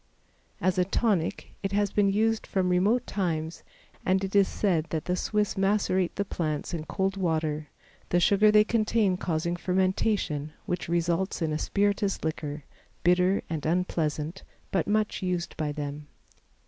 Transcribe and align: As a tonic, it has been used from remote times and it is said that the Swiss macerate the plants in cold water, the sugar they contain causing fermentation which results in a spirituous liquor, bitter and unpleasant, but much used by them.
As 0.59 0.79
a 0.79 0.83
tonic, 0.83 1.53
it 1.61 1.73
has 1.73 1.91
been 1.91 2.09
used 2.11 2.47
from 2.47 2.69
remote 2.69 3.05
times 3.05 3.61
and 4.03 4.23
it 4.23 4.35
is 4.35 4.47
said 4.47 4.87
that 4.89 5.05
the 5.05 5.15
Swiss 5.15 5.55
macerate 5.55 6.15
the 6.15 6.25
plants 6.25 6.73
in 6.73 6.85
cold 6.85 7.17
water, 7.17 7.67
the 8.09 8.19
sugar 8.19 8.49
they 8.49 8.63
contain 8.63 9.15
causing 9.15 9.55
fermentation 9.55 10.53
which 10.65 10.89
results 10.89 11.39
in 11.43 11.53
a 11.53 11.59
spirituous 11.59 12.23
liquor, 12.23 12.63
bitter 13.03 13.43
and 13.47 13.63
unpleasant, 13.67 14.41
but 14.71 14.87
much 14.87 15.21
used 15.21 15.55
by 15.55 15.71
them. 15.71 16.07